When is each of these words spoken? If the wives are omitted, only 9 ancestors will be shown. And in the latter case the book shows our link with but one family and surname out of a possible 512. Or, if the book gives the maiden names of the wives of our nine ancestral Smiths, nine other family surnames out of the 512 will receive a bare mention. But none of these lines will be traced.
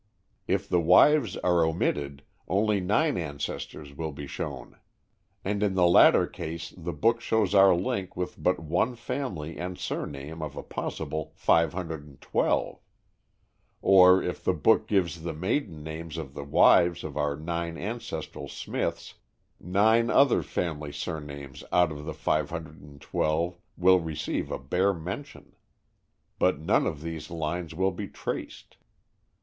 If 0.47 0.67
the 0.67 0.79
wives 0.81 1.37
are 1.37 1.63
omitted, 1.63 2.23
only 2.47 2.79
9 2.79 3.17
ancestors 3.17 3.93
will 3.93 4.11
be 4.11 4.25
shown. 4.25 4.79
And 5.45 5.61
in 5.61 5.75
the 5.75 5.85
latter 5.85 6.25
case 6.25 6.73
the 6.75 6.91
book 6.91 7.21
shows 7.21 7.53
our 7.53 7.75
link 7.75 8.17
with 8.17 8.33
but 8.41 8.57
one 8.59 8.95
family 8.95 9.59
and 9.59 9.77
surname 9.77 10.41
out 10.41 10.45
of 10.47 10.55
a 10.55 10.63
possible 10.63 11.33
512. 11.35 12.79
Or, 13.83 14.23
if 14.23 14.43
the 14.43 14.55
book 14.55 14.87
gives 14.87 15.21
the 15.21 15.33
maiden 15.35 15.83
names 15.83 16.17
of 16.17 16.33
the 16.33 16.45
wives 16.45 17.03
of 17.03 17.15
our 17.15 17.35
nine 17.35 17.77
ancestral 17.77 18.47
Smiths, 18.47 19.13
nine 19.59 20.09
other 20.09 20.41
family 20.41 20.91
surnames 20.91 21.63
out 21.71 21.91
of 21.91 22.05
the 22.05 22.15
512 22.15 23.59
will 23.77 23.99
receive 23.99 24.49
a 24.49 24.57
bare 24.57 24.95
mention. 24.95 25.55
But 26.39 26.59
none 26.59 26.87
of 26.87 27.03
these 27.03 27.29
lines 27.29 27.75
will 27.75 27.91
be 27.91 28.07
traced. 28.07 28.77